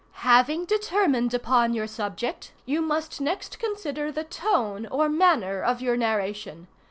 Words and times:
"Having 0.25 0.65
determined 0.65 1.31
upon 1.31 1.75
your 1.75 1.85
subject, 1.85 2.53
you 2.65 2.81
must 2.81 3.21
next 3.21 3.59
consider 3.59 4.11
the 4.11 4.23
tone, 4.23 4.87
or 4.87 5.07
manner, 5.07 5.61
of 5.61 5.79
your 5.79 5.95
narration. 5.95 6.65